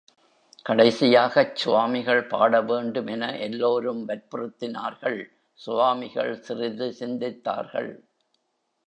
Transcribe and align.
கடைசியாகச் 0.65 1.55
சுவாமிகள் 1.55 2.21
பாட 2.27 2.61
வேண்டுமென 2.61 3.37
எல்லோரும் 3.37 4.07
வற்புறுத்தினார்கள் 4.07 5.19
சுவாமிகள் 5.59 6.33
சிறிது 6.39 6.87
சிந்தித்தார்கள். 6.99 7.91